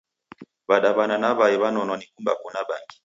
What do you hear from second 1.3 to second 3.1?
Wai w'anonwa ni kumbaku na bangi.